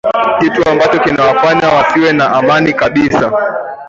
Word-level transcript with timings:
kitu 0.39 0.61
ambacho 0.69 0.97
kinawafanya 1.05 1.67
wasiwe 1.75 2.09
na 2.17 2.25
amani 2.39 2.69
kabisa 2.79 3.27